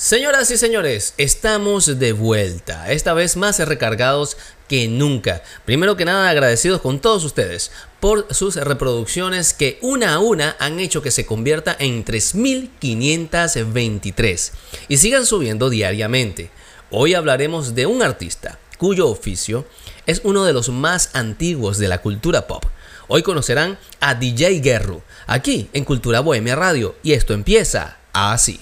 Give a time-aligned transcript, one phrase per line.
[0.00, 5.42] Señoras y señores, estamos de vuelta, esta vez más recargados que nunca.
[5.66, 10.80] Primero que nada, agradecidos con todos ustedes por sus reproducciones que una a una han
[10.80, 14.52] hecho que se convierta en 3523
[14.88, 16.50] y sigan subiendo diariamente.
[16.90, 19.66] Hoy hablaremos de un artista cuyo oficio
[20.06, 22.64] es uno de los más antiguos de la cultura pop.
[23.06, 28.60] Hoy conocerán a DJ Guerru, aquí en Cultura Bohemia Radio, y esto empieza así.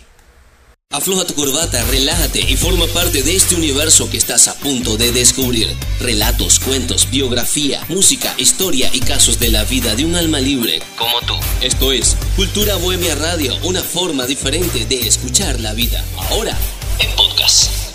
[0.91, 5.13] Afloja tu corbata, relájate y forma parte de este universo que estás a punto de
[5.13, 5.69] descubrir.
[6.01, 11.21] Relatos, cuentos, biografía, música, historia y casos de la vida de un alma libre como
[11.27, 11.35] tú.
[11.61, 16.03] Esto es Cultura Bohemia Radio, una forma diferente de escuchar la vida.
[16.31, 16.57] Ahora,
[17.01, 17.88] en podcast.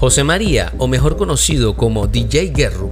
[0.00, 2.90] José María, o mejor conocido como DJ Guerru,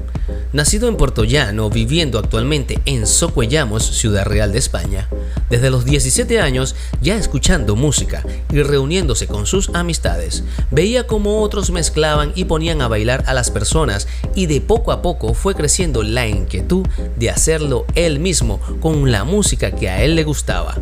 [0.53, 5.09] Nacido en Puerto Llano, viviendo actualmente en Socuellamos, Ciudad Real de España,
[5.49, 11.71] desde los 17 años ya escuchando música y reuniéndose con sus amistades, veía cómo otros
[11.71, 16.03] mezclaban y ponían a bailar a las personas y de poco a poco fue creciendo
[16.03, 20.77] la inquietud de hacerlo él mismo con la música que a él le gustaba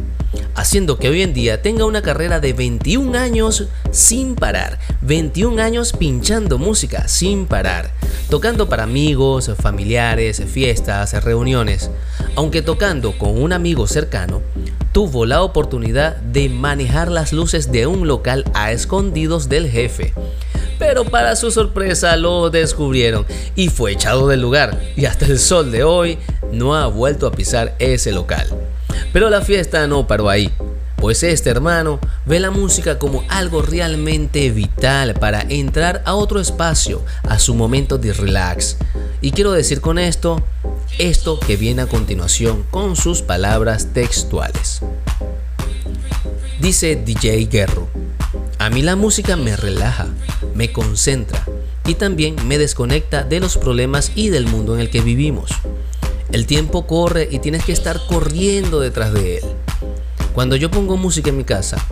[0.56, 5.92] haciendo que hoy en día tenga una carrera de 21 años sin parar, 21 años
[5.92, 7.92] pinchando música sin parar,
[8.30, 11.90] tocando para amigos, familiares, fiestas, reuniones.
[12.34, 14.42] Aunque tocando con un amigo cercano,
[14.92, 20.14] tuvo la oportunidad de manejar las luces de un local a escondidos del jefe.
[20.78, 25.70] Pero para su sorpresa lo descubrieron y fue echado del lugar y hasta el sol
[25.70, 26.18] de hoy
[26.52, 28.46] no ha vuelto a pisar ese local.
[29.12, 30.52] Pero la fiesta no paró ahí,
[30.96, 37.04] pues este hermano ve la música como algo realmente vital para entrar a otro espacio,
[37.28, 38.76] a su momento de relax.
[39.20, 40.42] Y quiero decir con esto,
[40.98, 44.80] esto que viene a continuación con sus palabras textuales.
[46.60, 47.88] Dice DJ Guerro,
[48.58, 50.08] a mí la música me relaja,
[50.54, 51.44] me concentra
[51.86, 55.50] y también me desconecta de los problemas y del mundo en el que vivimos.
[56.32, 59.44] El tiempo corre y tienes que estar corriendo detrás de él.
[60.34, 61.84] Cuando yo pongo música en mi casa,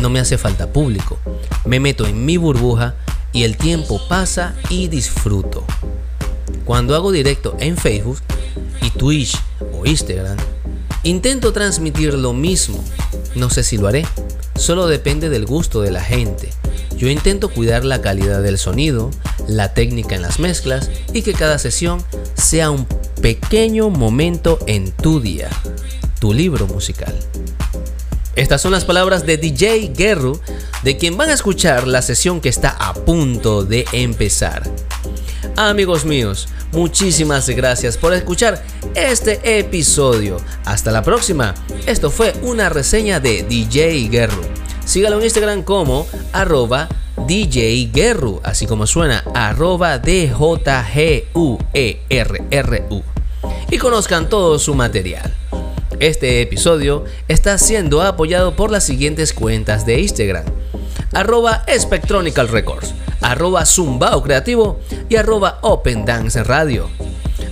[0.00, 1.18] no me hace falta público.
[1.64, 2.94] Me meto en mi burbuja
[3.32, 5.64] y el tiempo pasa y disfruto.
[6.64, 8.18] Cuando hago directo en Facebook
[8.80, 9.38] y Twitch
[9.72, 10.36] o Instagram,
[11.02, 12.82] intento transmitir lo mismo.
[13.34, 14.06] No sé si lo haré.
[14.56, 16.50] Solo depende del gusto de la gente.
[16.96, 19.10] Yo intento cuidar la calidad del sonido,
[19.48, 22.04] la técnica en las mezclas y que cada sesión
[22.34, 22.86] sea un
[23.22, 25.48] pequeño momento en tu día,
[26.18, 27.16] tu libro musical.
[28.34, 30.40] Estas son las palabras de DJ Guerru,
[30.82, 34.68] de quien van a escuchar la sesión que está a punto de empezar.
[35.56, 38.60] Amigos míos, muchísimas gracias por escuchar
[38.96, 40.38] este episodio.
[40.64, 41.54] Hasta la próxima.
[41.86, 44.42] Esto fue una reseña de DJ Guerru.
[44.84, 46.88] Sígalo en Instagram como arroba
[47.28, 50.32] DJ Guerru, así como suena arroba D-J-G-U-E-R-R-U
[53.72, 55.32] y conozcan todo su material.
[55.98, 60.44] Este episodio está siendo apoyado por las siguientes cuentas de Instagram.
[61.14, 64.78] Arroba Spectronical Records, arroba Zumbao Creativo
[65.08, 66.90] y arroba Open Dance Radio.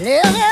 [0.00, 0.49] living.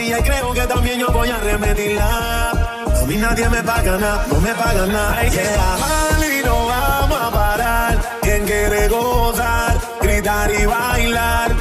[0.00, 2.50] y creo que también yo voy a repetirla.
[2.50, 5.22] A mí nadie me paga nada, no me paga nada.
[5.22, 5.32] Yeah.
[5.32, 6.38] Yeah.
[6.38, 7.98] y no vamos a parar.
[8.22, 11.56] Quien quiere gozar, gritar y bailar.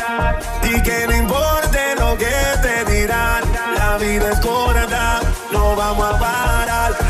[0.63, 3.43] Y que no importe lo que te dirán,
[3.77, 5.19] la vida es corta,
[5.51, 6.46] no vamos a parar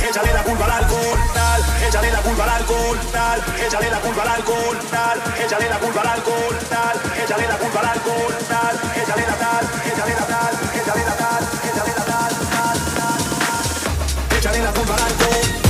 [0.10, 4.22] échale la culpa al alcohol, tal, échale la culpa al alcohol, tal, échale la culpa
[4.22, 8.76] al alcohol, tal, échale la culpa al alcohol, tal, échale la culpa al alcohol, tal,
[9.02, 14.64] échale la tal, échale la tal, échale la tal, échale la tal, tal, tal, échale
[14.64, 15.67] la culpa al alcohol.